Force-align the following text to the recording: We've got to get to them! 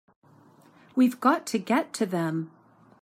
We've 0.95 1.19
got 1.19 1.45
to 1.45 1.59
get 1.59 1.93
to 1.93 2.07
them! 2.07 2.49